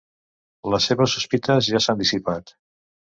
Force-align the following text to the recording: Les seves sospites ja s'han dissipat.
Les 0.73 0.87
seves 0.91 1.13
sospites 1.17 1.67
ja 1.73 1.83
s'han 1.87 1.99
dissipat. 2.01 2.51